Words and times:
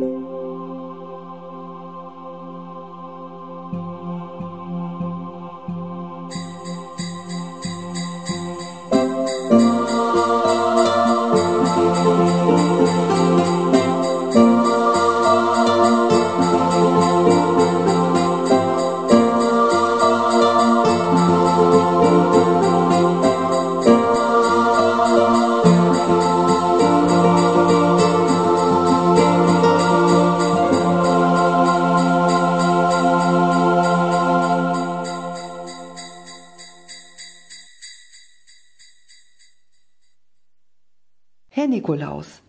Herr 0.00 0.83
Nikolaus. 41.84 42.40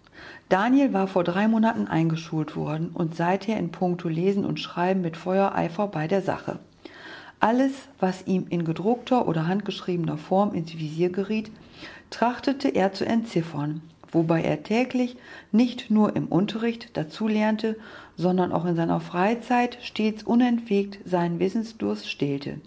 Daniel 0.47 0.93
war 0.93 1.07
vor 1.07 1.25
drei 1.25 1.49
Monaten 1.49 1.87
eingeschult 1.87 2.55
worden 2.55 2.91
und 2.93 3.17
seither 3.17 3.57
in 3.57 3.69
puncto 3.69 4.07
Lesen 4.07 4.45
und 4.45 4.61
Schreiben 4.61 5.01
mit 5.01 5.17
Feuereifer 5.17 5.87
bei 5.87 6.07
der 6.07 6.21
Sache. 6.21 6.59
Alles, 7.41 7.73
was 7.99 8.25
ihm 8.27 8.45
in 8.47 8.63
gedruckter 8.63 9.27
oder 9.27 9.45
handgeschriebener 9.45 10.17
Form 10.17 10.53
ins 10.53 10.73
Visier 10.77 11.09
geriet, 11.09 11.51
trachtete 12.11 12.69
er 12.69 12.93
zu 12.93 13.05
entziffern, 13.05 13.81
wobei 14.09 14.41
er 14.41 14.63
täglich 14.63 15.17
nicht 15.51 15.91
nur 15.91 16.15
im 16.15 16.27
Unterricht 16.27 16.95
dazulernte, 16.95 17.75
sondern 18.15 18.53
auch 18.53 18.63
in 18.63 18.77
seiner 18.77 19.01
Freizeit 19.01 19.79
stets 19.81 20.23
unentwegt 20.23 20.99
seinen 21.03 21.39
Wissensdurst 21.41 22.09
stillte. 22.09 22.61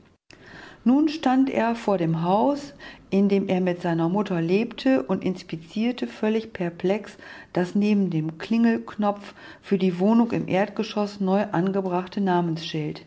Nun 0.88 1.10
stand 1.10 1.50
er 1.50 1.74
vor 1.74 1.98
dem 1.98 2.22
Haus, 2.22 2.72
in 3.10 3.28
dem 3.28 3.46
er 3.46 3.60
mit 3.60 3.82
seiner 3.82 4.08
Mutter 4.08 4.40
lebte 4.40 5.02
und 5.02 5.22
inspizierte 5.22 6.06
völlig 6.06 6.54
perplex 6.54 7.18
das 7.52 7.74
neben 7.74 8.08
dem 8.08 8.38
Klingelknopf 8.38 9.34
für 9.60 9.76
die 9.76 9.98
Wohnung 9.98 10.30
im 10.30 10.48
Erdgeschoss 10.48 11.20
neu 11.20 11.44
angebrachte 11.52 12.22
Namensschild. 12.22 13.04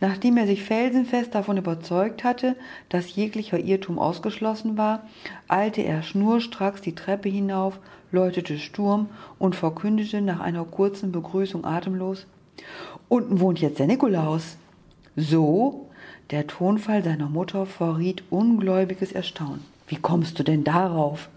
Nachdem 0.00 0.36
er 0.36 0.48
sich 0.48 0.64
felsenfest 0.64 1.32
davon 1.32 1.58
überzeugt 1.58 2.24
hatte, 2.24 2.56
dass 2.88 3.14
jeglicher 3.14 3.60
Irrtum 3.60 4.00
ausgeschlossen 4.00 4.76
war, 4.76 5.04
eilte 5.46 5.82
er 5.82 6.02
schnurstracks 6.02 6.80
die 6.80 6.96
Treppe 6.96 7.28
hinauf, 7.28 7.78
läutete 8.10 8.58
Sturm 8.58 9.10
und 9.38 9.54
verkündete 9.54 10.20
nach 10.22 10.40
einer 10.40 10.64
kurzen 10.64 11.12
Begrüßung 11.12 11.64
atemlos 11.64 12.26
Unten 13.08 13.38
wohnt 13.38 13.60
jetzt 13.60 13.78
der 13.78 13.86
Nikolaus. 13.86 14.56
So? 15.14 15.86
Der 16.30 16.46
Tonfall 16.46 17.02
seiner 17.02 17.28
Mutter 17.28 17.66
verriet 17.66 18.22
ungläubiges 18.30 19.10
Erstaunen. 19.10 19.64
Wie 19.88 19.96
kommst 19.96 20.38
du 20.38 20.44
denn 20.44 20.62
darauf? 20.62 21.28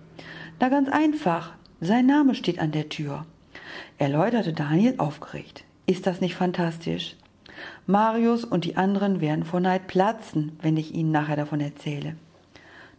Na 0.60 0.70
ganz 0.70 0.88
einfach. 0.88 1.54
Sein 1.82 2.06
Name 2.06 2.36
steht 2.36 2.60
an 2.60 2.72
der 2.72 2.90
Tür. 2.90 3.26
Erläuterte 3.98 4.54
Daniel 4.54 4.94
aufgeregt. 5.00 5.64
Ist 5.88 6.06
das 6.06 6.22
nicht 6.22 6.36
fantastisch? 6.36 7.16
Marius 7.88 8.46
und 8.46 8.66
die 8.66 8.78
anderen 8.78 9.20
werden 9.20 9.46
vor 9.46 9.60
Neid 9.60 9.88
platzen, 9.88 10.52
wenn 10.62 10.78
ich 10.78 10.94
ihnen 10.94 11.12
nachher 11.12 11.38
davon 11.38 11.60
erzähle. 11.60 12.16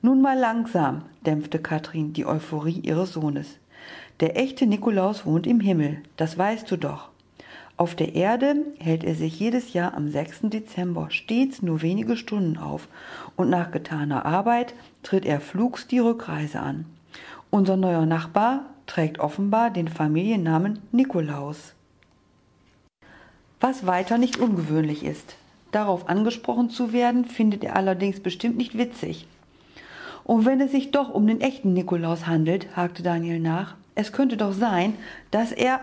Nun 0.03 0.21
mal 0.21 0.39
langsam, 0.39 1.03
dämpfte 1.25 1.61
Katrin 1.61 2.13
die 2.13 2.27
Euphorie 2.27 2.81
ihres 2.81 3.13
Sohnes. 3.13 3.59
Der 4.19 4.37
echte 4.37 4.67
Nikolaus 4.67 5.25
wohnt 5.25 5.47
im 5.47 5.61
Himmel, 5.61 6.03
das 6.17 6.37
weißt 6.37 6.69
du 6.71 6.77
doch. 6.77 7.14
Auf 7.77 7.97
der 7.97 8.15
Erde 8.15 8.57
hält 8.79 9.03
er 9.03 9.17
sich 9.17 9.41
jedes 9.41 9.73
Jahr 9.73 9.95
am 9.95 10.09
6. 10.09 10.43
Dezember 10.45 11.11
stets 11.11 11.61
nur 11.61 11.83
wenige 11.83 12.17
Stunden 12.17 12.57
auf 12.57 12.87
und 13.35 13.51
nach 13.51 13.73
getaner 13.73 14.25
Arbeit 14.25 14.75
tritt 15.03 15.25
er 15.25 15.41
flugs 15.41 15.89
die 15.89 15.99
Rückreise 15.99 16.61
an. 16.61 16.87
Unser 17.51 17.77
neuer 17.77 18.07
Nachbar 18.07 18.67
trägt 18.87 19.19
offenbar 19.19 19.71
den 19.71 19.89
Familiennamen 19.89 20.81
Nikolaus. 20.93 21.75
Was 23.61 23.87
weiter 23.87 24.19
nicht 24.19 24.39
ungewöhnlich 24.39 25.05
ist. 25.05 25.37
Darauf 25.73 26.09
angesprochen 26.09 26.71
zu 26.71 26.93
werden, 26.93 27.25
findet 27.25 27.65
er 27.65 27.75
allerdings 27.75 28.21
bestimmt 28.21 28.57
nicht 28.57 28.79
witzig. 28.79 29.27
Und 30.23 30.47
wenn 30.47 30.61
es 30.61 30.71
sich 30.71 30.93
doch 30.93 31.13
um 31.13 31.27
den 31.27 31.41
echten 31.41 31.73
Nikolaus 31.73 32.27
handelt, 32.27 32.77
hakte 32.77 33.03
Daniel 33.03 33.41
nach, 33.41 33.75
es 33.97 34.13
könnte 34.13 34.37
doch 34.37 34.53
sein, 34.53 34.95
dass 35.31 35.51
er 35.51 35.81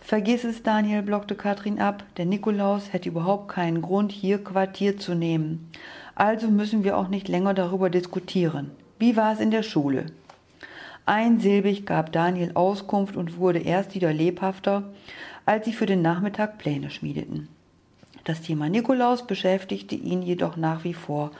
Vergiss 0.00 0.44
es, 0.44 0.62
Daniel, 0.62 1.02
blockte 1.02 1.34
Katrin 1.34 1.78
ab. 1.78 2.04
Der 2.16 2.24
Nikolaus 2.24 2.92
hätte 2.92 3.08
überhaupt 3.08 3.48
keinen 3.48 3.82
Grund, 3.82 4.12
hier 4.12 4.42
Quartier 4.42 4.98
zu 4.98 5.14
nehmen. 5.14 5.70
Also 6.14 6.48
müssen 6.48 6.84
wir 6.84 6.96
auch 6.96 7.08
nicht 7.08 7.28
länger 7.28 7.54
darüber 7.54 7.90
diskutieren. 7.90 8.70
Wie 8.98 9.16
war 9.16 9.32
es 9.32 9.40
in 9.40 9.50
der 9.50 9.62
Schule? 9.62 10.06
Einsilbig 11.06 11.86
gab 11.86 12.12
Daniel 12.12 12.52
Auskunft 12.54 13.16
und 13.16 13.38
wurde 13.38 13.60
erst 13.60 13.94
wieder 13.94 14.12
lebhafter, 14.12 14.84
als 15.46 15.64
sie 15.64 15.72
für 15.72 15.86
den 15.86 16.02
Nachmittag 16.02 16.58
Pläne 16.58 16.90
schmiedeten. 16.90 17.48
Das 18.24 18.42
Thema 18.42 18.68
Nikolaus 18.68 19.26
beschäftigte 19.26 19.94
ihn 19.94 20.22
jedoch 20.22 20.56
nach 20.56 20.84
wie 20.84 20.94
vor, 20.94 21.30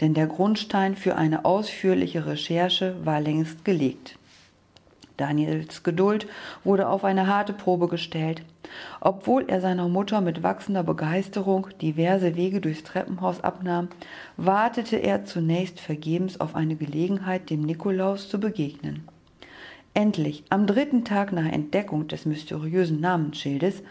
denn 0.00 0.12
der 0.12 0.26
Grundstein 0.26 0.94
für 0.94 1.16
eine 1.16 1.44
ausführliche 1.44 2.26
Recherche 2.26 2.94
war 3.04 3.20
längst 3.20 3.64
gelegt. 3.64 4.18
Daniels 5.16 5.82
Geduld 5.82 6.26
wurde 6.64 6.88
auf 6.88 7.04
eine 7.04 7.26
harte 7.26 7.52
Probe 7.52 7.88
gestellt. 7.88 8.42
Obwohl 9.00 9.44
er 9.48 9.60
seiner 9.60 9.88
Mutter 9.88 10.20
mit 10.20 10.42
wachsender 10.42 10.82
Begeisterung 10.82 11.68
diverse 11.80 12.36
Wege 12.36 12.60
durchs 12.60 12.82
Treppenhaus 12.82 13.42
abnahm, 13.42 13.88
wartete 14.36 14.96
er 14.96 15.24
zunächst 15.24 15.80
vergebens 15.80 16.40
auf 16.40 16.54
eine 16.54 16.76
Gelegenheit, 16.76 17.50
dem 17.50 17.62
Nikolaus 17.62 18.28
zu 18.28 18.40
begegnen. 18.40 19.08
Endlich, 19.94 20.44
am 20.50 20.66
dritten 20.66 21.04
Tag 21.04 21.32
nach 21.32 21.46
Entdeckung 21.50 22.06
des 22.06 22.26
mysteriösen 22.26 23.00
Namensschildes, 23.00 23.82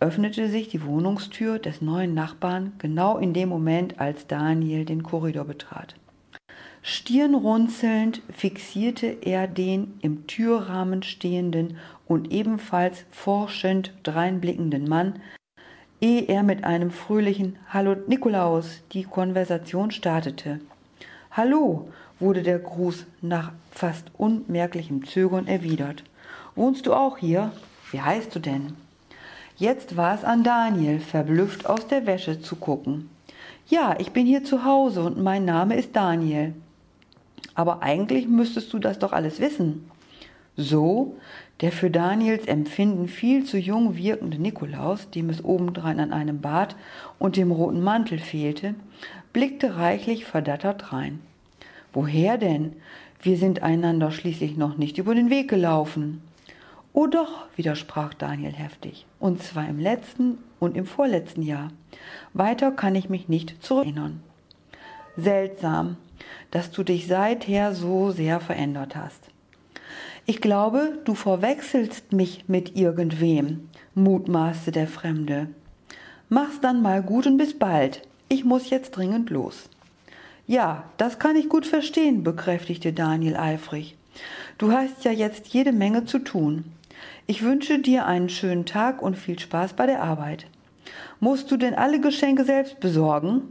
öffnete 0.00 0.48
sich 0.48 0.68
die 0.68 0.84
Wohnungstür 0.84 1.58
des 1.58 1.82
neuen 1.82 2.14
Nachbarn 2.14 2.72
genau 2.78 3.18
in 3.18 3.34
dem 3.34 3.50
Moment, 3.50 4.00
als 4.00 4.26
Daniel 4.26 4.84
den 4.84 5.02
Korridor 5.02 5.44
betrat. 5.44 5.94
Stirnrunzelnd 6.84 8.22
fixierte 8.32 9.06
er 9.22 9.46
den 9.46 9.94
im 10.02 10.26
Türrahmen 10.26 11.04
stehenden 11.04 11.76
und 12.08 12.32
ebenfalls 12.32 13.04
forschend 13.12 13.92
dreinblickenden 14.02 14.88
Mann, 14.88 15.20
ehe 16.00 16.22
er 16.22 16.42
mit 16.42 16.64
einem 16.64 16.90
fröhlichen 16.90 17.56
Hallo 17.68 17.94
Nikolaus 18.08 18.82
die 18.92 19.04
Konversation 19.04 19.92
startete. 19.92 20.58
Hallo, 21.30 21.88
wurde 22.18 22.42
der 22.42 22.58
Gruß 22.58 23.06
nach 23.20 23.52
fast 23.70 24.10
unmerklichem 24.18 25.06
Zögern 25.06 25.46
erwidert. 25.46 26.02
Wohnst 26.56 26.86
du 26.86 26.94
auch 26.94 27.16
hier? 27.16 27.52
Wie 27.92 28.00
heißt 28.00 28.34
du 28.34 28.40
denn? 28.40 28.72
Jetzt 29.56 29.96
war 29.96 30.16
es 30.16 30.24
an 30.24 30.42
Daniel, 30.42 30.98
verblüfft 30.98 31.66
aus 31.66 31.86
der 31.86 32.06
Wäsche 32.06 32.40
zu 32.40 32.56
gucken. 32.56 33.08
Ja, 33.68 33.94
ich 34.00 34.10
bin 34.10 34.26
hier 34.26 34.42
zu 34.42 34.64
Hause 34.64 35.04
und 35.04 35.22
mein 35.22 35.44
Name 35.44 35.76
ist 35.76 35.94
Daniel. 35.94 36.54
Aber 37.54 37.82
eigentlich 37.82 38.28
müsstest 38.28 38.72
du 38.72 38.78
das 38.78 38.98
doch 38.98 39.12
alles 39.12 39.40
wissen. 39.40 39.90
So, 40.56 41.16
der 41.60 41.72
für 41.72 41.90
Daniels 41.90 42.46
Empfinden 42.46 43.08
viel 43.08 43.44
zu 43.44 43.56
jung 43.56 43.96
wirkende 43.96 44.38
Nikolaus, 44.40 45.08
dem 45.10 45.30
es 45.30 45.44
obendrein 45.44 46.00
an 46.00 46.12
einem 46.12 46.40
Bart 46.40 46.76
und 47.18 47.36
dem 47.36 47.50
roten 47.52 47.82
Mantel 47.82 48.18
fehlte, 48.18 48.74
blickte 49.32 49.76
reichlich 49.76 50.24
verdattert 50.24 50.92
rein. 50.92 51.20
Woher 51.92 52.36
denn? 52.36 52.74
Wir 53.22 53.36
sind 53.36 53.62
einander 53.62 54.10
schließlich 54.10 54.56
noch 54.56 54.76
nicht 54.76 54.98
über 54.98 55.14
den 55.14 55.30
Weg 55.30 55.48
gelaufen. 55.48 56.22
Oh 56.92 57.06
doch, 57.06 57.46
widersprach 57.56 58.12
Daniel 58.12 58.52
heftig, 58.52 59.06
und 59.18 59.42
zwar 59.42 59.66
im 59.68 59.78
letzten 59.78 60.38
und 60.58 60.76
im 60.76 60.84
vorletzten 60.84 61.42
Jahr. 61.42 61.70
Weiter 62.34 62.70
kann 62.72 62.94
ich 62.94 63.08
mich 63.08 63.28
nicht 63.28 63.62
zurückerinnern. 63.64 64.20
Seltsam, 65.16 65.96
dass 66.50 66.70
du 66.70 66.82
dich 66.82 67.06
seither 67.06 67.74
so 67.74 68.10
sehr 68.10 68.40
verändert 68.40 68.96
hast. 68.96 69.28
Ich 70.24 70.40
glaube, 70.40 71.00
du 71.04 71.14
verwechselst 71.14 72.12
mich 72.12 72.48
mit 72.48 72.76
irgendwem, 72.76 73.68
mutmaßte 73.94 74.70
der 74.70 74.86
Fremde. 74.86 75.48
Mach's 76.28 76.60
dann 76.60 76.80
mal 76.80 77.02
gut 77.02 77.26
und 77.26 77.36
bis 77.36 77.58
bald. 77.58 78.02
Ich 78.28 78.44
muss 78.44 78.70
jetzt 78.70 78.92
dringend 78.92 79.30
los. 79.30 79.68
Ja, 80.46 80.84
das 80.96 81.18
kann 81.18 81.36
ich 81.36 81.48
gut 81.48 81.66
verstehen, 81.66 82.22
bekräftigte 82.22 82.92
Daniel 82.92 83.36
eifrig. 83.36 83.96
Du 84.58 84.72
hast 84.72 85.04
ja 85.04 85.10
jetzt 85.10 85.48
jede 85.48 85.72
Menge 85.72 86.04
zu 86.04 86.18
tun. 86.18 86.64
Ich 87.26 87.42
wünsche 87.42 87.78
dir 87.78 88.06
einen 88.06 88.28
schönen 88.28 88.64
Tag 88.64 89.02
und 89.02 89.16
viel 89.16 89.38
Spaß 89.38 89.74
bei 89.74 89.86
der 89.86 90.02
Arbeit. 90.02 90.46
Musst 91.20 91.50
du 91.50 91.56
denn 91.56 91.74
alle 91.74 92.00
Geschenke 92.00 92.44
selbst 92.44 92.80
besorgen? 92.80 93.42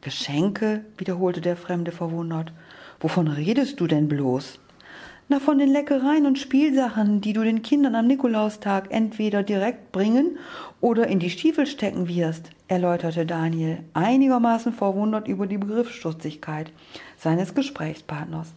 Geschenke? 0.00 0.84
wiederholte 0.96 1.40
der 1.40 1.56
Fremde 1.56 1.92
verwundert. 1.92 2.52
Wovon 3.00 3.28
redest 3.28 3.80
du 3.80 3.86
denn 3.86 4.08
bloß? 4.08 4.58
Na, 5.28 5.38
von 5.38 5.58
den 5.58 5.68
Leckereien 5.68 6.26
und 6.26 6.38
Spielsachen, 6.38 7.20
die 7.20 7.32
du 7.32 7.44
den 7.44 7.62
Kindern 7.62 7.94
am 7.94 8.08
Nikolaustag 8.08 8.88
entweder 8.90 9.44
direkt 9.44 9.92
bringen 9.92 10.38
oder 10.80 11.06
in 11.06 11.20
die 11.20 11.30
Stiefel 11.30 11.66
stecken 11.66 12.08
wirst, 12.08 12.50
erläuterte 12.66 13.26
Daniel, 13.26 13.78
einigermaßen 13.94 14.72
verwundert 14.72 15.28
über 15.28 15.46
die 15.46 15.58
Begriffsstutzigkeit 15.58 16.72
seines 17.16 17.54
Gesprächspartners. 17.54 18.52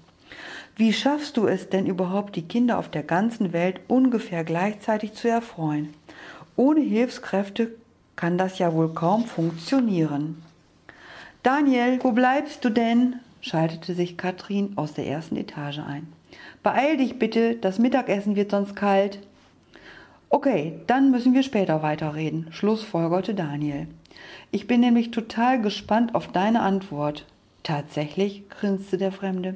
Wie 0.75 0.93
schaffst 0.93 1.37
du 1.37 1.45
es 1.45 1.69
denn 1.69 1.85
überhaupt, 1.85 2.35
die 2.35 2.47
Kinder 2.47 2.79
auf 2.79 2.89
der 2.89 3.03
ganzen 3.03 3.53
Welt 3.53 3.81
ungefähr 3.87 4.43
gleichzeitig 4.43 5.13
zu 5.13 5.27
erfreuen? 5.27 5.93
Ohne 6.55 6.81
Hilfskräfte 6.81 7.75
kann 8.15 8.37
das 8.39 8.57
ja 8.57 8.73
wohl 8.73 8.93
kaum 8.93 9.25
funktionieren. 9.25 10.41
Daniel, 11.43 11.99
wo 12.01 12.13
bleibst 12.13 12.63
du 12.63 12.69
denn? 12.69 13.17
schaltete 13.41 13.93
sich 13.93 14.15
Katrin 14.15 14.77
aus 14.77 14.93
der 14.93 15.07
ersten 15.07 15.35
Etage 15.35 15.79
ein. 15.79 16.07
Beeil 16.63 16.95
dich 16.95 17.19
bitte, 17.19 17.55
das 17.55 17.79
Mittagessen 17.79 18.37
wird 18.37 18.51
sonst 18.51 18.77
kalt. 18.77 19.19
Okay, 20.29 20.79
dann 20.87 21.11
müssen 21.11 21.33
wir 21.33 21.43
später 21.43 21.83
weiterreden, 21.83 22.47
schlussfolgerte 22.51 23.35
Daniel. 23.35 23.87
Ich 24.51 24.67
bin 24.67 24.79
nämlich 24.79 25.11
total 25.11 25.61
gespannt 25.61 26.15
auf 26.15 26.29
deine 26.31 26.61
Antwort. 26.61 27.25
Tatsächlich, 27.61 28.47
grinste 28.47 28.97
der 28.97 29.11
Fremde, 29.11 29.55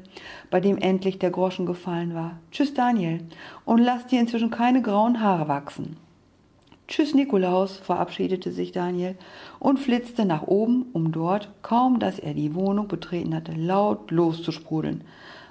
bei 0.49 0.59
dem 0.59 0.77
endlich 0.77 1.19
der 1.19 1.31
Groschen 1.31 1.65
gefallen 1.65 2.13
war. 2.13 2.37
Tschüss, 2.51 2.73
Daniel, 2.73 3.21
und 3.63 3.77
lass 3.77 4.07
dir 4.07 4.19
inzwischen 4.19 4.51
keine 4.51 4.81
grauen 4.81 5.21
Haare 5.21 5.47
wachsen. 5.47 5.95
Tschüss, 6.87 7.13
Nikolaus, 7.13 7.77
verabschiedete 7.77 8.51
sich 8.51 8.71
Daniel 8.71 9.15
und 9.59 9.77
flitzte 9.77 10.23
nach 10.23 10.43
oben, 10.43 10.85
um 10.93 11.11
dort, 11.11 11.49
kaum 11.61 11.99
dass 11.99 12.17
er 12.17 12.33
die 12.33 12.55
Wohnung 12.55 12.87
betreten 12.87 13.35
hatte, 13.35 13.51
laut 13.51 14.09
loszusprudeln. 14.09 15.03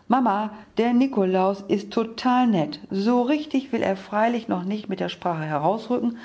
Mama, 0.09 0.51
der 0.79 0.95
Nikolaus 0.95 1.63
ist 1.69 1.91
total 1.91 2.47
nett. 2.47 2.81
So 2.91 3.23
richtig 3.23 3.73
will 3.73 3.83
er 3.83 3.97
freilich 3.97 4.49
noch 4.49 4.65
nicht 4.65 4.89
mit 4.89 5.01
der 5.01 5.09
Sprache 5.09 5.45
herausrücken, 5.45 6.17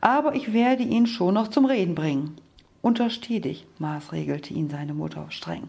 aber 0.00 0.34
ich 0.34 0.52
werde 0.52 0.82
ihn 0.82 1.06
schon 1.06 1.34
noch 1.34 1.48
zum 1.48 1.64
Reden 1.64 1.94
bringen. 1.94 2.36
Untersteh 2.82 3.40
dich, 3.40 3.64
maßregelte 3.78 4.52
ihn 4.52 4.68
seine 4.68 4.92
Mutter 4.92 5.26
streng. 5.30 5.64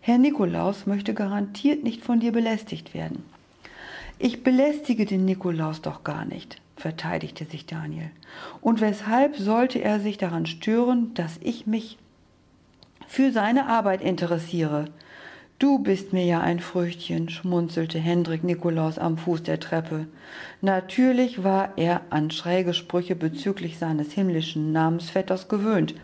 Herr 0.00 0.18
Nikolaus 0.18 0.86
möchte 0.86 1.14
garantiert 1.14 1.82
nicht 1.82 2.02
von 2.02 2.20
dir 2.20 2.32
belästigt 2.32 2.94
werden. 2.94 3.24
Ich 4.18 4.44
belästige 4.44 5.04
den 5.04 5.24
Nikolaus 5.24 5.82
doch 5.82 6.04
gar 6.04 6.24
nicht, 6.24 6.60
verteidigte 6.76 7.44
sich 7.44 7.66
Daniel. 7.66 8.10
Und 8.60 8.80
weshalb 8.80 9.36
sollte 9.36 9.78
er 9.78 10.00
sich 10.00 10.18
daran 10.18 10.46
stören, 10.46 11.14
dass 11.14 11.38
ich 11.42 11.66
mich 11.66 11.98
für 13.06 13.32
seine 13.32 13.66
Arbeit 13.66 14.02
interessiere? 14.02 14.86
Du 15.60 15.78
bist 15.78 16.12
mir 16.12 16.24
ja 16.24 16.40
ein 16.40 16.58
Früchtchen, 16.58 17.28
schmunzelte 17.28 17.98
Hendrik 17.98 18.42
Nikolaus 18.42 18.98
am 18.98 19.16
Fuß 19.16 19.44
der 19.44 19.60
Treppe. 19.60 20.08
Natürlich 20.60 21.44
war 21.44 21.78
er 21.78 22.00
an 22.10 22.32
schräge 22.32 22.74
Sprüche 22.74 23.14
bezüglich 23.14 23.78
seines 23.78 24.12
himmlischen 24.12 24.72
Namensvetters 24.72 25.48
gewöhnt. 25.48 25.94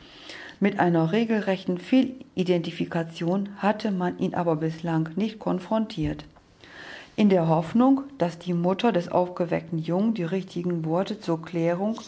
Mit 0.61 0.78
einer 0.78 1.11
regelrechten 1.11 1.78
Fehlidentifikation 1.78 3.49
hatte 3.56 3.90
man 3.90 4.19
ihn 4.19 4.34
aber 4.34 4.55
bislang 4.56 5.08
nicht 5.17 5.40
konfrontiert. 5.40 6.25
In 7.20 7.28
der 7.28 7.49
Hoffnung, 7.49 8.05
dass 8.17 8.38
die 8.38 8.55
Mutter 8.55 8.93
des 8.93 9.12
aufgeweckten 9.12 9.78
Jungen 9.78 10.14
die 10.14 10.22
richtigen 10.22 10.87
Worte 10.87 11.20
zur 11.20 11.43
Klärung 11.43 12.00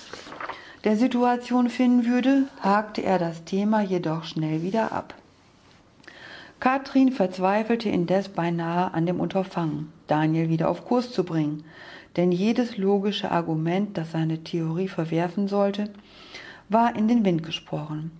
der 0.84 0.96
Situation 0.96 1.68
finden 1.68 2.06
würde, 2.06 2.44
hakte 2.60 3.02
er 3.02 3.18
das 3.18 3.44
Thema 3.44 3.82
jedoch 3.82 4.24
schnell 4.24 4.62
wieder 4.62 4.90
ab. 4.90 5.12
Katrin 6.60 7.12
verzweifelte 7.12 7.90
indes 7.90 8.30
beinahe 8.30 8.94
an 8.94 9.04
dem 9.04 9.20
Unterfangen, 9.20 9.92
Daniel 10.06 10.48
wieder 10.48 10.70
auf 10.70 10.86
Kurs 10.86 11.12
zu 11.12 11.24
bringen, 11.24 11.62
denn 12.16 12.32
jedes 12.32 12.78
logische 12.78 13.30
Argument, 13.30 13.98
das 13.98 14.12
seine 14.12 14.42
Theorie 14.42 14.88
verwerfen 14.88 15.46
sollte, 15.46 15.90
war 16.70 16.96
in 16.96 17.06
den 17.06 17.22
Wind 17.22 17.42
gesprochen. 17.42 18.12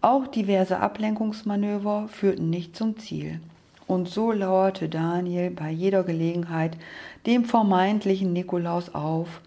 Auch 0.00 0.26
diverse 0.26 0.80
Ablenkungsmanöver 0.80 2.08
führten 2.08 2.50
nicht 2.50 2.74
zum 2.74 2.98
Ziel. 2.98 3.38
Und 3.86 4.08
so 4.08 4.32
lauerte 4.32 4.88
Daniel 4.88 5.50
bei 5.50 5.70
jeder 5.70 6.04
Gelegenheit 6.04 6.76
dem 7.26 7.44
vermeintlichen 7.44 8.32
Nikolaus 8.32 8.94
auf, 8.94 9.40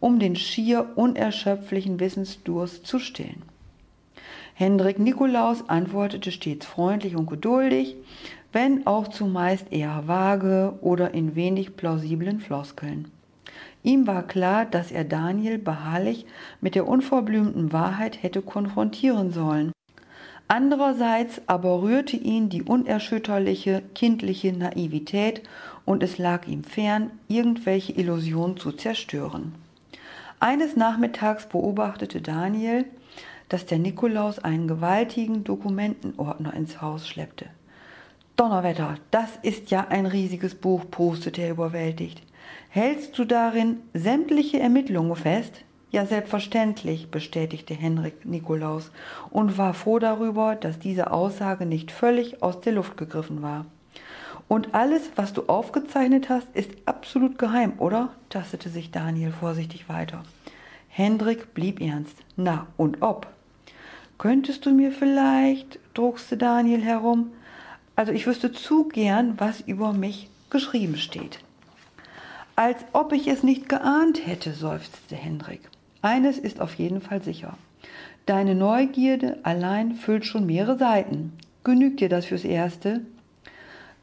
um 0.00 0.18
den 0.18 0.36
schier 0.36 0.92
unerschöpflichen 0.96 2.00
Wissensdurst 2.00 2.86
zu 2.86 2.98
stillen. 2.98 3.42
Hendrik 4.54 4.98
Nikolaus 4.98 5.68
antwortete 5.68 6.32
stets 6.32 6.64
freundlich 6.64 7.14
und 7.14 7.26
geduldig, 7.26 7.96
wenn 8.52 8.86
auch 8.86 9.08
zumeist 9.08 9.70
eher 9.70 10.04
vage 10.06 10.72
oder 10.80 11.12
in 11.12 11.34
wenig 11.34 11.76
plausiblen 11.76 12.40
Floskeln. 12.40 13.10
Ihm 13.82 14.06
war 14.06 14.22
klar, 14.22 14.64
dass 14.64 14.90
er 14.90 15.04
Daniel 15.04 15.58
beharrlich 15.58 16.24
mit 16.62 16.74
der 16.74 16.88
unverblümten 16.88 17.72
Wahrheit 17.72 18.22
hätte 18.22 18.40
konfrontieren 18.40 19.30
sollen. 19.30 19.72
Andererseits 20.48 21.42
aber 21.48 21.82
rührte 21.82 22.16
ihn 22.16 22.48
die 22.48 22.62
unerschütterliche 22.62 23.82
kindliche 23.94 24.52
Naivität 24.52 25.42
und 25.84 26.02
es 26.02 26.18
lag 26.18 26.46
ihm 26.46 26.62
fern, 26.62 27.10
irgendwelche 27.26 27.92
Illusionen 27.92 28.56
zu 28.56 28.72
zerstören. 28.72 29.54
Eines 30.38 30.76
Nachmittags 30.76 31.46
beobachtete 31.46 32.20
Daniel, 32.20 32.84
dass 33.48 33.66
der 33.66 33.78
Nikolaus 33.78 34.38
einen 34.38 34.68
gewaltigen 34.68 35.42
Dokumentenordner 35.44 36.54
ins 36.54 36.80
Haus 36.80 37.08
schleppte. 37.08 37.46
Donnerwetter, 38.36 38.96
das 39.10 39.30
ist 39.42 39.70
ja 39.70 39.86
ein 39.88 40.06
riesiges 40.06 40.54
Buch, 40.54 40.84
prostete 40.90 41.42
er 41.42 41.52
überwältigt. 41.52 42.22
Hältst 42.68 43.18
du 43.18 43.24
darin 43.24 43.78
sämtliche 43.94 44.60
Ermittlungen 44.60 45.16
fest? 45.16 45.62
Ja, 45.96 46.04
selbstverständlich, 46.04 47.10
bestätigte 47.10 47.72
Henrik 47.72 48.26
Nikolaus 48.26 48.90
und 49.30 49.56
war 49.56 49.72
froh 49.72 49.98
darüber, 49.98 50.54
dass 50.54 50.78
diese 50.78 51.10
Aussage 51.10 51.64
nicht 51.64 51.90
völlig 51.90 52.42
aus 52.42 52.60
der 52.60 52.74
Luft 52.74 52.98
gegriffen 52.98 53.40
war. 53.40 53.64
Und 54.46 54.74
alles, 54.74 55.10
was 55.16 55.32
du 55.32 55.44
aufgezeichnet 55.46 56.28
hast, 56.28 56.48
ist 56.52 56.72
absolut 56.84 57.38
geheim, 57.38 57.72
oder? 57.78 58.10
tastete 58.28 58.68
sich 58.68 58.90
Daniel 58.90 59.32
vorsichtig 59.32 59.88
weiter. 59.88 60.22
Hendrik 60.90 61.54
blieb 61.54 61.80
ernst. 61.80 62.18
Na, 62.36 62.66
und 62.76 63.00
ob? 63.00 63.28
Könntest 64.18 64.66
du 64.66 64.72
mir 64.72 64.92
vielleicht, 64.92 65.78
druckste 65.94 66.36
Daniel 66.36 66.82
herum, 66.82 67.30
also 67.94 68.12
ich 68.12 68.26
wüsste 68.26 68.52
zu 68.52 68.86
gern, 68.88 69.40
was 69.40 69.62
über 69.62 69.94
mich 69.94 70.28
geschrieben 70.50 70.98
steht. 70.98 71.38
Als 72.54 72.84
ob 72.92 73.14
ich 73.14 73.28
es 73.28 73.42
nicht 73.42 73.70
geahnt 73.70 74.26
hätte, 74.26 74.52
seufzte 74.52 75.16
Hendrik. 75.16 75.70
Eines 76.06 76.38
ist 76.38 76.60
auf 76.60 76.74
jeden 76.74 77.00
Fall 77.00 77.20
sicher. 77.20 77.58
Deine 78.26 78.54
Neugierde 78.54 79.38
allein 79.42 79.96
füllt 79.96 80.24
schon 80.24 80.46
mehrere 80.46 80.78
Seiten. 80.78 81.32
Genügt 81.64 81.98
dir 81.98 82.08
das 82.08 82.26
fürs 82.26 82.44
Erste? 82.44 83.00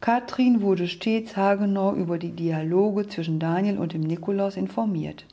Katrin 0.01 0.61
wurde 0.61 0.89
stets 0.89 1.37
haargenau 1.37 1.95
über 1.95 2.17
die 2.17 2.33
Dialoge 2.33 3.07
zwischen 3.07 3.39
Daniel 3.39 3.77
und 3.77 3.93
dem 3.93 4.01
Nikolaus 4.01 4.57
informiert. 4.57 5.23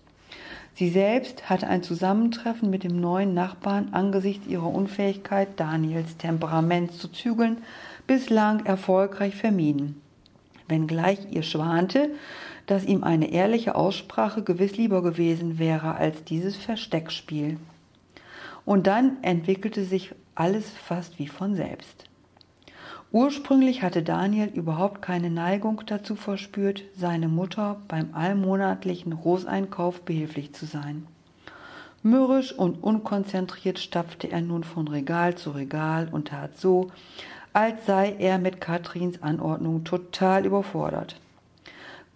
Sie 0.76 0.90
selbst 0.90 1.50
hatte 1.50 1.66
ein 1.66 1.82
Zusammentreffen 1.82 2.70
mit 2.70 2.84
dem 2.84 3.00
neuen 3.00 3.34
Nachbarn 3.34 3.88
angesichts 3.90 4.46
ihrer 4.46 4.72
Unfähigkeit, 4.72 5.48
Daniels 5.56 6.18
Temperament 6.18 6.92
zu 6.92 7.08
zügeln, 7.08 7.56
bislang 8.06 8.64
erfolgreich 8.64 9.34
vermieden. 9.34 10.00
Wenngleich 10.68 11.18
ihr 11.32 11.42
schwante, 11.42 12.10
dass 12.70 12.84
ihm 12.84 13.02
eine 13.02 13.32
ehrliche 13.32 13.74
Aussprache 13.74 14.44
gewiss 14.44 14.76
lieber 14.76 15.02
gewesen 15.02 15.58
wäre 15.58 15.96
als 15.96 16.22
dieses 16.22 16.54
Versteckspiel. 16.54 17.56
Und 18.64 18.86
dann 18.86 19.16
entwickelte 19.22 19.84
sich 19.84 20.14
alles 20.36 20.70
fast 20.70 21.18
wie 21.18 21.26
von 21.26 21.56
selbst. 21.56 22.04
Ursprünglich 23.10 23.82
hatte 23.82 24.04
Daniel 24.04 24.46
überhaupt 24.54 25.02
keine 25.02 25.30
Neigung 25.30 25.82
dazu 25.84 26.14
verspürt, 26.14 26.84
seine 26.96 27.26
Mutter 27.26 27.82
beim 27.88 28.10
allmonatlichen 28.14 29.16
Großeinkauf 29.16 30.02
behilflich 30.02 30.52
zu 30.52 30.64
sein. 30.64 31.08
Mürrisch 32.04 32.52
und 32.52 32.84
unkonzentriert 32.84 33.80
stapfte 33.80 34.30
er 34.30 34.42
nun 34.42 34.62
von 34.62 34.86
Regal 34.86 35.34
zu 35.34 35.50
Regal 35.50 36.08
und 36.12 36.28
tat 36.28 36.56
so, 36.56 36.92
als 37.52 37.84
sei 37.86 38.14
er 38.20 38.38
mit 38.38 38.60
Katrins 38.60 39.20
Anordnung 39.24 39.82
total 39.82 40.46
überfordert. 40.46 41.16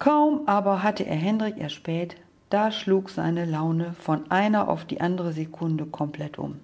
Kaum 0.05 0.43
aber 0.45 0.83
hatte 0.83 1.07
er 1.07 1.17
Hendrik 1.17 1.57
erspäht, 1.57 2.17
da 2.51 2.71
schlug 2.71 3.09
seine 3.09 3.47
Laune 3.47 3.95
von 3.99 4.31
einer 4.31 4.69
auf 4.69 4.85
die 4.85 5.01
andere 5.01 5.33
Sekunde 5.33 5.87
komplett 5.87 6.39
um. 6.39 6.61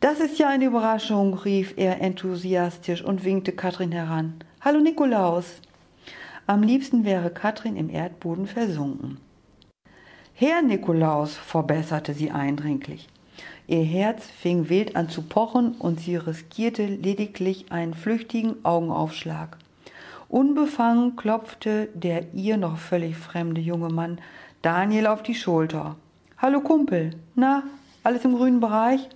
Das 0.00 0.18
ist 0.18 0.38
ja 0.38 0.48
eine 0.48 0.64
Überraschung, 0.64 1.34
rief 1.34 1.74
er 1.76 2.00
enthusiastisch 2.00 3.04
und 3.04 3.24
winkte 3.24 3.52
Katrin 3.52 3.92
heran. 3.92 4.36
Hallo 4.62 4.80
Nikolaus. 4.80 5.60
Am 6.46 6.62
liebsten 6.62 7.04
wäre 7.04 7.28
Katrin 7.28 7.76
im 7.76 7.90
Erdboden 7.90 8.46
versunken. 8.46 9.18
Herr 10.32 10.62
Nikolaus, 10.62 11.36
verbesserte 11.36 12.14
sie 12.14 12.30
eindringlich. 12.30 13.10
Ihr 13.66 13.84
Herz 13.84 14.24
fing 14.24 14.70
wild 14.70 14.96
an 14.96 15.10
zu 15.10 15.20
pochen 15.20 15.72
und 15.72 16.00
sie 16.00 16.16
riskierte 16.16 16.86
lediglich 16.86 17.70
einen 17.70 17.92
flüchtigen 17.92 18.64
Augenaufschlag. 18.64 19.58
Unbefangen 20.32 21.14
klopfte 21.14 21.90
der 21.92 22.32
ihr 22.32 22.56
noch 22.56 22.78
völlig 22.78 23.18
fremde 23.18 23.60
junge 23.60 23.90
Mann 23.90 24.18
Daniel 24.62 25.08
auf 25.08 25.22
die 25.22 25.34
Schulter. 25.34 25.96
Hallo 26.38 26.62
Kumpel, 26.62 27.10
na, 27.34 27.64
alles 28.02 28.24
im 28.24 28.34
grünen 28.34 28.58
Bereich? 28.58 29.10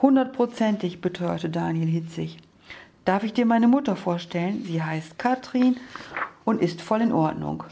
Hundertprozentig, 0.00 1.00
beteuerte 1.00 1.50
Daniel 1.50 1.88
hitzig. 1.88 2.38
Darf 3.04 3.24
ich 3.24 3.32
dir 3.32 3.46
meine 3.46 3.66
Mutter 3.66 3.96
vorstellen? 3.96 4.62
Sie 4.64 4.80
heißt 4.80 5.18
Katrin 5.18 5.76
und 6.44 6.62
ist 6.62 6.80
voll 6.80 7.00
in 7.00 7.10
Ordnung. 7.10 7.64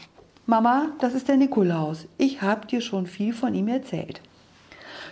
Mama, 0.45 0.87
das 0.99 1.13
ist 1.13 1.29
der 1.29 1.37
Nikolaus. 1.37 2.09
Ich 2.17 2.41
hab 2.41 2.67
dir 2.67 2.81
schon 2.81 3.07
viel 3.07 3.31
von 3.31 3.55
ihm 3.55 3.69
erzählt. 3.69 4.19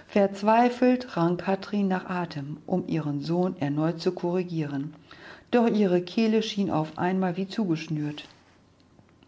Verzweifelt 0.08 1.16
rang 1.16 1.38
Katrin 1.38 1.88
nach 1.88 2.10
Atem, 2.10 2.58
um 2.66 2.86
ihren 2.88 3.22
Sohn 3.22 3.56
erneut 3.62 4.02
zu 4.02 4.12
korrigieren. 4.12 4.94
Doch 5.52 5.68
ihre 5.68 6.02
Kehle 6.02 6.44
schien 6.44 6.72
auf 6.72 6.98
einmal 6.98 7.36
wie 7.36 7.48
zugeschnürt. 7.48 8.24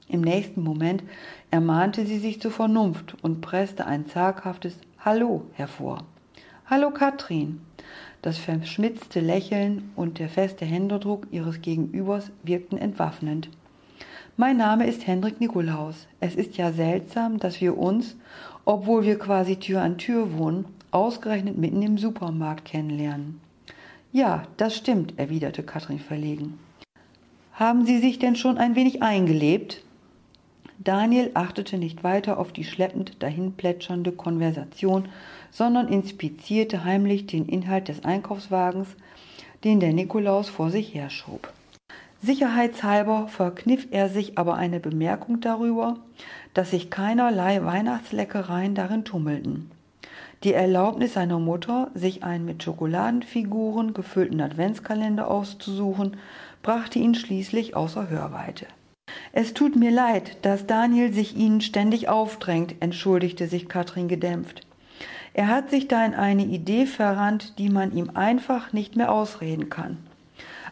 Im 0.07 0.21
nächsten 0.21 0.63
Moment 0.63 1.03
ermahnte 1.51 2.05
sie 2.05 2.17
sich 2.17 2.39
zur 2.39 2.51
Vernunft 2.51 3.15
und 3.21 3.41
presste 3.41 3.85
ein 3.85 4.07
zaghaftes 4.07 4.77
Hallo 4.99 5.43
hervor. 5.53 6.05
Hallo 6.65 6.91
Katrin. 6.91 7.59
Das 8.21 8.37
verschmitzte 8.37 9.19
Lächeln 9.19 9.91
und 9.97 10.17
der 10.17 10.29
feste 10.29 10.63
Händedruck 10.63 11.27
ihres 11.31 11.61
Gegenübers 11.61 12.31
wirkten 12.41 12.77
entwaffnend. 12.77 13.49
Mein 14.37 14.55
Name 14.55 14.87
ist 14.87 15.05
Hendrik 15.05 15.41
Nikolaus. 15.41 16.07
Es 16.21 16.35
ist 16.35 16.55
ja 16.55 16.71
seltsam, 16.71 17.37
dass 17.37 17.59
wir 17.59 17.77
uns, 17.77 18.15
obwohl 18.63 19.03
wir 19.03 19.19
quasi 19.19 19.57
Tür 19.57 19.81
an 19.81 19.97
Tür 19.97 20.37
wohnen, 20.37 20.65
ausgerechnet 20.91 21.57
mitten 21.57 21.81
im 21.81 21.97
Supermarkt 21.97 22.63
kennenlernen. 22.63 23.41
Ja, 24.13 24.43
das 24.57 24.77
stimmt, 24.77 25.17
erwiderte 25.17 25.63
Katrin 25.63 25.97
verlegen. 25.97 26.59
Haben 27.53 27.83
Sie 27.83 27.97
sich 27.97 28.19
denn 28.19 28.35
schon 28.35 28.59
ein 28.59 28.75
wenig 28.75 29.01
eingelebt? 29.01 29.83
Daniel 30.77 31.31
achtete 31.33 31.79
nicht 31.79 32.03
weiter 32.03 32.37
auf 32.37 32.51
die 32.51 32.63
schleppend 32.63 33.23
dahinplätschernde 33.23 34.11
Konversation, 34.11 35.09
sondern 35.49 35.87
inspizierte 35.87 36.83
heimlich 36.83 37.25
den 37.25 37.47
Inhalt 37.47 37.87
des 37.87 38.05
Einkaufswagens, 38.05 38.89
den 39.63 39.79
der 39.79 39.93
Nikolaus 39.93 40.47
vor 40.47 40.69
sich 40.69 40.93
herschob. 40.93 41.51
Sicherheitshalber 42.21 43.27
verkniff 43.29 43.87
er 43.89 44.09
sich 44.09 44.37
aber 44.37 44.57
eine 44.57 44.79
Bemerkung 44.79 45.41
darüber, 45.41 45.97
dass 46.53 46.69
sich 46.69 46.91
keinerlei 46.91 47.65
Weihnachtsleckereien 47.65 48.75
darin 48.75 49.05
tummelten. 49.05 49.71
Die 50.43 50.53
Erlaubnis 50.53 51.13
seiner 51.13 51.39
Mutter, 51.39 51.89
sich 51.93 52.25
einen 52.25 52.43
mit 52.43 52.63
Schokoladenfiguren 52.63 53.93
gefüllten 53.93 54.41
Adventskalender 54.41 55.31
auszusuchen, 55.31 56.17
brachte 56.61 56.99
ihn 56.99 57.15
schließlich 57.15 57.77
außer 57.77 58.09
Hörweite. 58.09 58.65
Es 59.31 59.53
tut 59.53 59.77
mir 59.77 59.91
leid, 59.91 60.37
dass 60.41 60.67
Daniel 60.67 61.13
sich 61.13 61.37
Ihnen 61.37 61.61
ständig 61.61 62.09
aufdrängt, 62.09 62.75
entschuldigte 62.81 63.47
sich 63.47 63.69
Katrin 63.69 64.09
gedämpft. 64.09 64.67
Er 65.33 65.47
hat 65.47 65.69
sich 65.69 65.87
da 65.87 66.05
in 66.05 66.13
eine 66.13 66.45
Idee 66.45 66.87
verrannt, 66.87 67.57
die 67.57 67.69
man 67.69 67.95
ihm 67.95 68.11
einfach 68.13 68.73
nicht 68.73 68.95
mehr 68.97 69.11
ausreden 69.11 69.69
kann. 69.69 69.97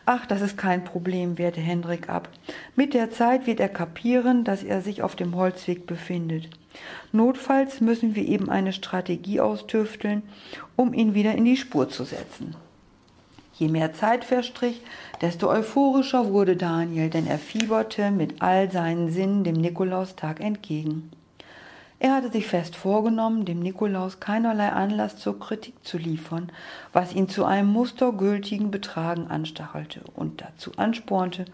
Ach, 0.06 0.26
das 0.26 0.42
ist 0.42 0.58
kein 0.58 0.84
Problem, 0.84 1.38
wehrte 1.38 1.62
Hendrik 1.62 2.10
ab. 2.10 2.30
Mit 2.76 2.94
der 2.94 3.12
Zeit 3.12 3.48
wird 3.48 3.60
er 3.60 3.70
kapieren, 3.70 4.44
dass 4.44 4.64
er 4.64 4.82
sich 4.82 5.02
auf 5.02 5.16
dem 5.16 5.36
Holzweg 5.36 5.88
befindet. 5.88 6.50
Notfalls 7.12 7.82
müssen 7.82 8.16
wir 8.16 8.28
eben 8.28 8.50
eine 8.50 8.74
Strategie 8.74 9.42
austüfteln, 9.42 10.24
um 10.76 10.94
ihn 10.94 11.14
wieder 11.14 11.36
in 11.36 11.46
die 11.46 11.58
Spur 11.58 11.90
zu 11.90 12.04
setzen. 12.04 12.56
Je 13.54 13.68
mehr 13.68 13.94
Zeit 13.94 14.24
verstrich, 14.24 14.82
desto 15.22 15.50
euphorischer 15.50 16.32
wurde 16.32 16.56
Daniel, 16.56 17.10
denn 17.10 17.28
er 17.28 17.38
fieberte 17.38 18.10
mit 18.10 18.42
all 18.42 18.72
seinen 18.72 19.12
Sinnen 19.12 19.44
dem 19.44 19.56
Nikolaustag 19.56 20.40
entgegen. 20.40 21.12
Er 22.00 22.16
hatte 22.16 22.32
sich 22.32 22.48
fest 22.48 22.76
vorgenommen, 22.76 23.46
dem 23.46 23.60
Nikolaus 23.60 24.20
keinerlei 24.20 24.70
Anlass 24.70 25.18
zur 25.18 25.40
Kritik 25.40 25.76
zu 25.84 26.00
liefern, 26.00 26.52
was 26.92 27.14
ihn 27.14 27.30
zu 27.30 27.46
einem 27.46 27.72
mustergültigen 27.72 28.72
Betragen 28.72 29.28
anstachelte 29.28 30.02
und 30.16 30.42
dazu 30.42 30.72
anspornte, 30.78 31.46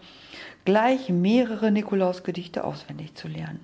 gleich 0.64 1.10
mehrere 1.10 1.70
Nikolausgedichte 1.70 2.64
auswendig 2.64 3.14
zu 3.14 3.28
lernen. 3.28 3.60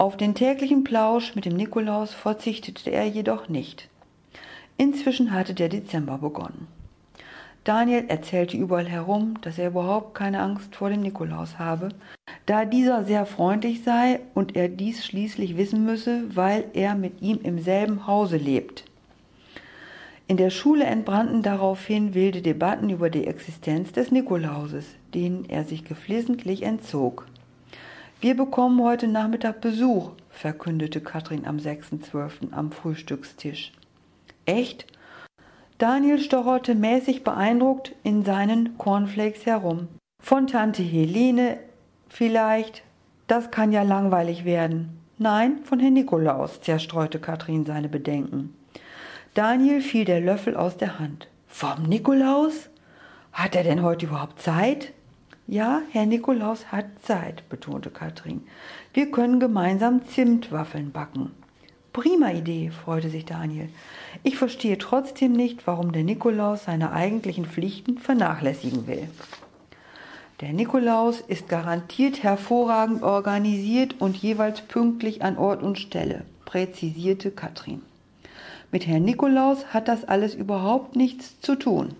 Auf 0.00 0.16
den 0.16 0.34
täglichen 0.34 0.82
Plausch 0.82 1.34
mit 1.34 1.44
dem 1.44 1.54
Nikolaus 1.56 2.14
verzichtete 2.14 2.88
er 2.88 3.06
jedoch 3.06 3.50
nicht. 3.50 3.90
Inzwischen 4.78 5.30
hatte 5.30 5.52
der 5.52 5.68
Dezember 5.68 6.16
begonnen. 6.16 6.68
Daniel 7.64 8.06
erzählte 8.08 8.56
überall 8.56 8.88
herum, 8.88 9.34
dass 9.42 9.58
er 9.58 9.68
überhaupt 9.68 10.14
keine 10.14 10.40
Angst 10.40 10.74
vor 10.74 10.88
dem 10.88 11.02
Nikolaus 11.02 11.58
habe, 11.58 11.90
da 12.46 12.64
dieser 12.64 13.04
sehr 13.04 13.26
freundlich 13.26 13.84
sei 13.84 14.20
und 14.32 14.56
er 14.56 14.70
dies 14.70 15.04
schließlich 15.04 15.58
wissen 15.58 15.84
müsse, 15.84 16.34
weil 16.34 16.64
er 16.72 16.94
mit 16.94 17.20
ihm 17.20 17.38
im 17.42 17.58
selben 17.58 18.06
Hause 18.06 18.38
lebt. 18.38 18.84
In 20.28 20.38
der 20.38 20.48
Schule 20.48 20.84
entbrannten 20.84 21.42
daraufhin 21.42 22.14
wilde 22.14 22.40
Debatten 22.40 22.88
über 22.88 23.10
die 23.10 23.26
Existenz 23.26 23.92
des 23.92 24.10
Nikolauses, 24.10 24.86
denen 25.12 25.44
er 25.44 25.64
sich 25.64 25.84
geflissentlich 25.84 26.62
entzog. 26.62 27.26
Wir 28.22 28.36
bekommen 28.36 28.82
heute 28.82 29.08
Nachmittag 29.08 29.62
Besuch, 29.62 30.10
verkündete 30.28 31.00
Katrin 31.00 31.46
am 31.46 31.56
6.12. 31.56 32.52
am 32.52 32.70
Frühstückstisch. 32.70 33.72
Echt? 34.44 34.86
Daniel 35.78 36.20
stocherte 36.20 36.74
mäßig 36.74 37.24
beeindruckt 37.24 37.94
in 38.02 38.22
seinen 38.22 38.76
Cornflakes 38.76 39.46
herum. 39.46 39.88
Von 40.22 40.48
Tante 40.48 40.82
Helene 40.82 41.60
vielleicht? 42.10 42.82
Das 43.26 43.50
kann 43.50 43.72
ja 43.72 43.84
langweilig 43.84 44.44
werden. 44.44 45.00
Nein, 45.16 45.60
von 45.64 45.80
Herrn 45.80 45.94
Nikolaus, 45.94 46.60
zerstreute 46.60 47.20
Katrin 47.20 47.64
seine 47.64 47.88
Bedenken. 47.88 48.54
Daniel 49.32 49.80
fiel 49.80 50.04
der 50.04 50.20
Löffel 50.20 50.56
aus 50.56 50.76
der 50.76 50.98
Hand. 50.98 51.28
Vom 51.46 51.84
Nikolaus? 51.84 52.68
Hat 53.32 53.56
er 53.56 53.64
denn 53.64 53.82
heute 53.82 54.04
überhaupt 54.04 54.42
Zeit? 54.42 54.92
Ja, 55.50 55.82
Herr 55.90 56.06
Nikolaus 56.06 56.70
hat 56.70 56.84
Zeit, 57.02 57.48
betonte 57.48 57.90
Katrin. 57.90 58.42
Wir 58.94 59.10
können 59.10 59.40
gemeinsam 59.40 60.06
Zimtwaffeln 60.06 60.92
backen. 60.92 61.32
Prima 61.92 62.30
Idee, 62.30 62.70
freute 62.70 63.10
sich 63.10 63.24
Daniel. 63.24 63.68
Ich 64.22 64.36
verstehe 64.36 64.78
trotzdem 64.78 65.32
nicht, 65.32 65.66
warum 65.66 65.90
der 65.90 66.04
Nikolaus 66.04 66.66
seine 66.66 66.92
eigentlichen 66.92 67.46
Pflichten 67.46 67.98
vernachlässigen 67.98 68.86
will. 68.86 69.08
Der 70.40 70.52
Nikolaus 70.52 71.20
ist 71.20 71.48
garantiert 71.48 72.22
hervorragend 72.22 73.02
organisiert 73.02 73.96
und 73.98 74.16
jeweils 74.16 74.60
pünktlich 74.60 75.24
an 75.24 75.36
Ort 75.36 75.64
und 75.64 75.80
Stelle, 75.80 76.22
präzisierte 76.44 77.32
Katrin. 77.32 77.82
Mit 78.70 78.86
Herrn 78.86 79.02
Nikolaus 79.02 79.66
hat 79.74 79.88
das 79.88 80.04
alles 80.04 80.36
überhaupt 80.36 80.94
nichts 80.94 81.40
zu 81.40 81.56
tun. 81.56 81.96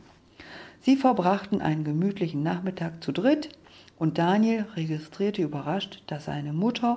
Sie 0.82 0.96
verbrachten 0.96 1.60
einen 1.60 1.84
gemütlichen 1.84 2.42
Nachmittag 2.42 3.04
zu 3.04 3.12
dritt 3.12 3.50
und 3.98 4.16
Daniel 4.16 4.66
registrierte 4.76 5.42
überrascht, 5.42 6.02
dass 6.06 6.24
seine 6.24 6.54
Mutter 6.54 6.96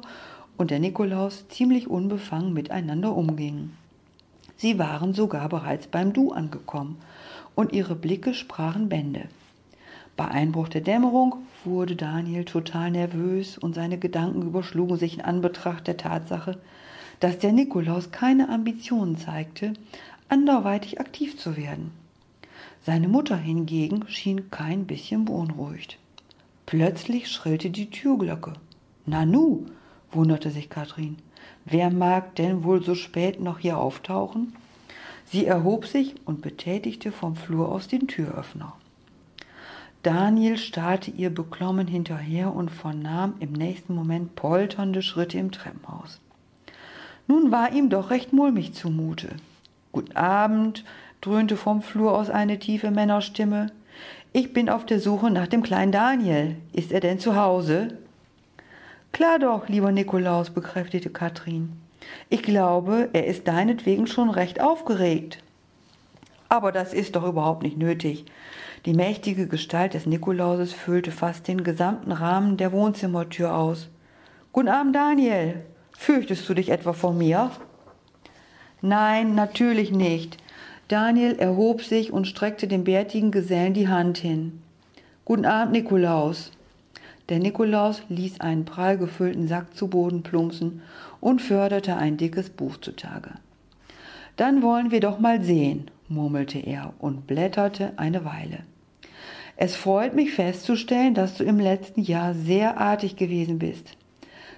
und 0.56 0.72
der 0.72 0.80
Nikolaus 0.80 1.48
ziemlich 1.50 1.90
unbefangen 1.90 2.54
miteinander 2.54 3.16
umgingen. 3.16 3.76
Sie 4.56 4.80
waren 4.80 5.14
sogar 5.14 5.50
bereits 5.50 5.88
beim 5.88 6.14
Du 6.14 6.32
angekommen 6.32 6.98
und 7.56 7.74
ihre 7.74 7.96
Blicke 7.96 8.34
sprachen 8.34 8.88
Bände. 8.88 9.28
Bei 10.16 10.28
Einbruch 10.28 10.70
der 10.70 10.82
Dämmerung 10.82 11.36
wurde 11.66 11.96
Daniel 11.96 12.46
total 12.46 12.92
nervös 12.92 13.58
und 13.58 13.76
seine 13.76 13.98
Gedanken 13.98 14.44
überschlugen 14.44 14.98
sich 14.98 15.16
in 15.16 15.22
Anbetracht 15.22 15.88
der 15.88 15.98
Tatsache, 15.98 16.60
dass 17.20 17.40
der 17.40 17.52
Nikolaus 17.52 18.12
keine 18.12 18.48
Ambitionen 18.50 19.18
zeigte, 19.18 19.74
anderweitig 20.30 21.00
aktiv 21.00 21.38
zu 21.38 21.58
werden. 21.58 22.03
Seine 22.86 23.08
Mutter 23.08 23.38
hingegen 23.38 24.08
schien 24.10 24.52
kein 24.52 24.86
bisschen 24.86 25.24
beunruhigt. 25.24 25.98
Plötzlich 26.66 27.32
schrillte 27.32 27.70
die 27.70 27.90
Türglocke. 27.90 28.54
Nanu, 29.06 29.66
wunderte 30.12 30.52
sich 30.52 30.70
Katrin. 30.70 31.16
Wer 31.64 31.92
mag 31.92 32.36
denn 32.36 32.64
wohl 32.66 32.84
so 32.84 32.94
spät 32.94 33.40
noch 33.40 33.60
hier 33.60 33.78
auftauchen? 33.78 34.54
Sie 35.26 35.46
erhob 35.46 35.86
sich 35.86 36.16
und 36.26 36.42
betätigte 36.42 37.14
vom 37.14 37.38
Flur 37.38 37.70
aus 37.72 37.88
den 37.88 38.08
Türöffner. 38.08 38.74
Daniel 40.04 40.58
starrte 40.58 41.12
ihr 41.12 41.34
beklommen 41.34 41.88
hinterher 41.88 42.54
und 42.54 42.70
vernahm 42.70 43.36
im 43.40 43.54
nächsten 43.54 43.96
Moment 43.96 44.36
polternde 44.36 45.02
Schritte 45.02 45.38
im 45.38 45.52
Treppenhaus. 45.52 46.20
Nun 47.28 47.52
war 47.52 47.72
ihm 47.72 47.90
doch 47.90 48.10
recht 48.10 48.34
mulmig 48.34 48.74
zumute. 48.74 49.38
Guten 49.94 50.18
Abend, 50.18 50.84
dröhnte 51.24 51.56
vom 51.56 51.82
Flur 51.82 52.18
aus 52.18 52.30
eine 52.30 52.60
tiefe 52.60 52.92
Männerstimme. 52.92 53.68
Ich 54.34 54.52
bin 54.52 54.70
auf 54.70 54.86
der 54.86 55.00
Suche 55.00 55.32
nach 55.32 55.48
dem 55.48 55.64
kleinen 55.64 55.92
Daniel. 55.92 56.58
Ist 56.74 56.92
er 56.92 57.00
denn 57.00 57.20
zu 57.20 57.36
Hause? 57.36 57.98
Klar 59.14 59.40
doch, 59.40 59.70
lieber 59.70 59.92
Nikolaus, 59.92 60.50
bekräftigte 60.50 61.10
Katrin. 61.10 61.74
Ich 62.30 62.44
glaube, 62.44 63.10
er 63.14 63.26
ist 63.28 63.48
deinetwegen 63.48 64.08
schon 64.08 64.30
recht 64.30 64.60
aufgeregt. 64.60 65.38
Aber 66.50 66.72
das 66.72 66.94
ist 66.94 67.16
doch 67.16 67.26
überhaupt 67.26 67.64
nicht 67.64 67.78
nötig. 67.78 68.26
Die 68.86 68.94
mächtige 68.94 69.48
Gestalt 69.48 69.94
des 69.94 70.06
Nikolauses 70.06 70.74
füllte 70.74 71.12
fast 71.12 71.48
den 71.48 71.64
gesamten 71.64 72.12
Rahmen 72.12 72.58
der 72.58 72.74
Wohnzimmertür 72.74 73.56
aus. 73.56 73.88
Guten 74.52 74.68
Abend, 74.68 74.96
Daniel. 74.96 75.64
Fürchtest 75.98 76.50
du 76.50 76.54
dich 76.54 76.70
etwa 76.70 76.92
vor 76.92 77.14
mir? 77.14 77.52
Nein, 78.82 79.36
natürlich 79.36 79.92
nicht. 79.92 80.43
Daniel 80.88 81.36
erhob 81.40 81.82
sich 81.82 82.12
und 82.12 82.28
streckte 82.28 82.68
dem 82.68 82.84
bärtigen 82.84 83.32
Gesellen 83.32 83.74
die 83.74 83.88
Hand 83.88 84.18
hin. 84.18 84.62
Guten 85.26 85.46
Abend, 85.46 85.74
Nikolaus. 85.74 86.52
Der 87.30 87.40
Nikolaus 87.40 88.04
ließ 88.10 88.42
einen 88.42 88.66
prall 88.66 88.98
gefüllten 88.98 89.48
Sack 89.48 89.76
zu 89.76 89.88
Boden 89.88 90.24
plumpsen 90.24 90.82
und 91.22 91.42
förderte 91.42 91.96
ein 91.96 92.18
dickes 92.18 92.50
Buch 92.50 92.78
zutage. 92.78 93.32
Dann 94.36 94.62
wollen 94.62 94.92
wir 94.92 95.00
doch 95.00 95.20
mal 95.20 95.42
sehen, 95.42 95.90
murmelte 96.10 96.60
er 96.60 96.94
und 97.00 97.28
blätterte 97.28 97.94
eine 97.96 98.26
Weile. 98.26 98.60
Es 99.56 99.76
freut 99.76 100.16
mich 100.16 100.34
festzustellen, 100.34 101.14
dass 101.14 101.38
du 101.38 101.44
im 101.44 101.60
letzten 101.60 102.02
Jahr 102.02 102.34
sehr 102.34 102.78
artig 102.78 103.16
gewesen 103.16 103.60
bist. 103.60 103.96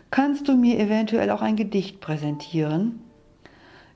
Kannst 0.09 0.47
du 0.47 0.55
mir 0.55 0.79
eventuell 0.79 1.29
auch 1.29 1.41
ein 1.41 1.57
Gedicht 1.57 1.99
präsentieren? 1.99 3.01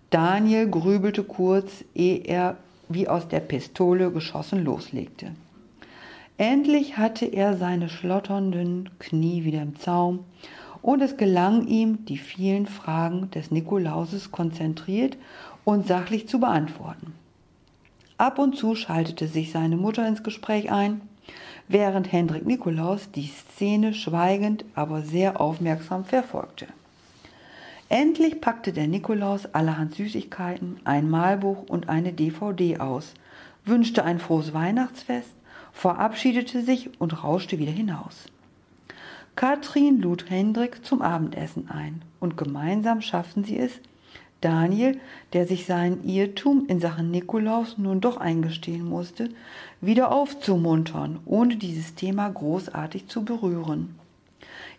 Daniel 0.10 0.68
grübelte 0.68 1.24
kurz, 1.24 1.84
ehe 1.94 2.18
er 2.20 2.58
wie 2.88 3.08
aus 3.08 3.28
der 3.28 3.42
Pistole 3.42 4.12
geschossen 4.12 4.64
loslegte. 4.64 5.32
Endlich 6.38 6.98
hatte 6.98 7.26
er 7.26 7.58
seine 7.58 7.90
schlotternden 7.90 8.90
Knie 8.98 9.44
wieder 9.44 9.62
im 9.62 9.78
Zaum, 9.78 10.26
und 10.82 11.02
es 11.02 11.18
gelang 11.18 11.68
ihm, 11.68 12.06
die 12.06 12.18
vielen 12.18 12.66
Fragen 12.66 13.30
des 13.32 13.52
Nikolauses 13.52 14.32
konzentriert 14.32 15.18
und 15.66 15.86
sachlich 15.86 16.28
zu 16.28 16.40
beantworten. 16.40 17.14
Ab 18.18 18.40
und 18.40 18.56
zu 18.56 18.76
schaltete 18.76 19.28
sich 19.28 19.52
seine 19.52 19.78
Mutter 19.78 20.08
ins 20.08 20.24
Gespräch 20.24 20.72
ein, 20.72 21.02
während 21.68 22.12
Hendrik 22.12 22.46
Nikolaus 22.46 23.12
die 23.12 23.28
Szene 23.28 23.94
schweigend, 23.94 24.66
aber 24.74 25.02
sehr 25.02 25.40
aufmerksam 25.40 26.06
verfolgte. 26.06 26.68
Endlich 27.90 28.40
packte 28.40 28.72
der 28.72 28.88
Nikolaus 28.88 29.46
allerhand 29.54 29.96
Süßigkeiten, 29.96 30.80
ein 30.84 31.10
Malbuch 31.10 31.64
und 31.68 31.90
eine 31.90 32.14
DVD 32.14 32.78
aus, 32.80 33.14
wünschte 33.66 34.04
ein 34.04 34.20
frohes 34.20 34.54
Weihnachtsfest 34.54 35.32
verabschiedete 35.72 36.62
sich 36.62 36.90
und 37.00 37.24
rauschte 37.24 37.60
wieder 37.60 37.72
hinaus. 37.72 38.26
Katrin 39.36 40.02
lud 40.02 40.30
Hendrik 40.30 40.86
zum 40.86 41.02
Abendessen 41.02 41.70
ein 41.70 42.02
und 42.20 42.36
gemeinsam 42.38 43.02
schafften 43.02 43.44
sie 43.44 43.58
es, 43.58 43.80
Daniel, 44.42 45.00
der 45.34 45.46
sich 45.46 45.66
seinen 45.66 46.04
Irrtum 46.04 46.66
in 46.68 46.80
Sachen 46.80 47.12
Nikolaus 47.12 47.78
nun 47.78 48.00
doch 48.00 48.18
eingestehen 48.18 48.88
musste, 48.88 49.30
wieder 49.82 50.12
aufzumuntern, 50.12 51.20
ohne 51.26 51.58
dieses 51.58 51.96
Thema 51.96 52.30
großartig 52.30 53.08
zu 53.08 53.24
berühren. 53.26 53.99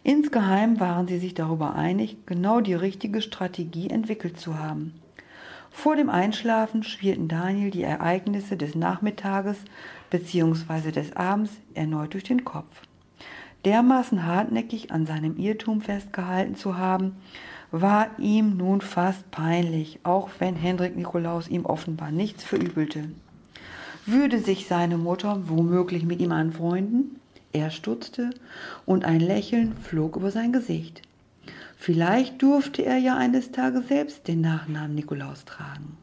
Insgeheim 0.03 0.81
waren 0.81 1.07
sie 1.07 1.19
sich 1.19 1.35
darüber 1.35 1.75
einig, 1.75 2.17
genau 2.27 2.61
die 2.61 2.75
richtige 2.75 3.21
Strategie 3.21 3.91
entwickelt 3.91 4.41
zu 4.41 4.59
haben. 4.59 4.95
Vor 5.71 5.95
dem 5.95 6.11
Einschlafen 6.11 6.83
spielten 6.83 7.29
Daniel 7.29 7.71
die 7.71 7.83
Ereignisse 7.83 8.57
des 8.57 8.75
Nachmittages 8.75 9.59
bzw. 10.11 10.91
des 10.91 11.15
Abends 11.17 11.53
erneut 11.75 12.15
durch 12.15 12.25
den 12.25 12.45
Kopf. 12.45 12.83
Dermaßen 13.65 14.25
hartnäckig 14.25 14.91
an 14.91 15.05
seinem 15.07 15.37
Irrtum 15.37 15.83
festgehalten 15.83 16.55
zu 16.55 16.79
haben, 16.79 17.17
war 17.71 18.19
ihm 18.19 18.57
nun 18.57 18.81
fast 18.81 19.31
peinlich, 19.31 20.01
auch 20.03 20.31
wenn 20.39 20.57
Hendrik 20.57 20.97
Nikolaus 20.97 21.47
ihm 21.49 21.67
offenbar 21.67 22.11
nichts 22.11 22.43
verübelte. 22.43 23.11
Würde 24.07 24.39
sich 24.39 24.67
seine 24.67 24.97
Mutter 24.97 25.49
womöglich 25.49 26.05
mit 26.05 26.21
ihm 26.21 26.33
anfreunden? 26.33 27.20
Er 27.53 27.71
stutzte 27.71 28.31
und 28.87 29.05
ein 29.05 29.21
Lächeln 29.21 29.75
flog 29.77 30.17
über 30.17 30.31
sein 30.31 30.53
Gesicht. 30.53 31.03
Vielleicht 31.77 32.43
durfte 32.43 32.85
er 32.85 32.99
ja 32.99 33.17
eines 33.17 33.51
Tages 33.51 33.89
selbst 33.89 34.29
den 34.29 34.41
Nachnamen 34.41 34.95
Nikolaus 34.95 35.45
tragen. 35.45 35.97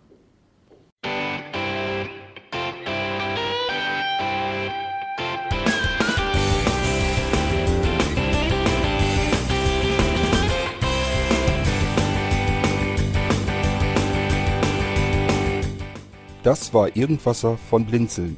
Das 16.44 16.74
war 16.74 16.96
Irgendwasser 16.96 17.58
von 17.58 17.86
Blinzeln. 17.86 18.38